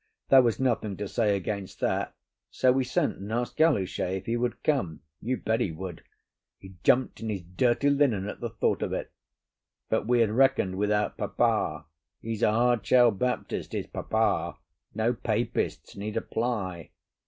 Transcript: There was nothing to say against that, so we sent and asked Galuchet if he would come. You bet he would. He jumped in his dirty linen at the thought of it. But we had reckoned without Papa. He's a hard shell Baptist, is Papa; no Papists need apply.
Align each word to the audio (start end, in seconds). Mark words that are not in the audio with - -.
There 0.29 0.41
was 0.41 0.59
nothing 0.59 0.97
to 0.97 1.07
say 1.07 1.35
against 1.35 1.79
that, 1.81 2.15
so 2.49 2.71
we 2.71 2.83
sent 2.83 3.17
and 3.19 3.31
asked 3.31 3.55
Galuchet 3.57 4.15
if 4.17 4.25
he 4.25 4.35
would 4.35 4.63
come. 4.63 5.01
You 5.21 5.37
bet 5.37 5.59
he 5.59 5.71
would. 5.71 6.03
He 6.57 6.73
jumped 6.83 7.19
in 7.21 7.29
his 7.29 7.43
dirty 7.43 7.91
linen 7.91 8.27
at 8.27 8.39
the 8.39 8.49
thought 8.49 8.81
of 8.81 8.93
it. 8.93 9.11
But 9.89 10.07
we 10.07 10.21
had 10.21 10.31
reckoned 10.31 10.79
without 10.79 11.19
Papa. 11.19 11.85
He's 12.19 12.41
a 12.41 12.49
hard 12.51 12.83
shell 12.83 13.11
Baptist, 13.11 13.75
is 13.75 13.85
Papa; 13.85 14.57
no 14.95 15.13
Papists 15.13 15.95
need 15.95 16.17
apply. 16.17 16.89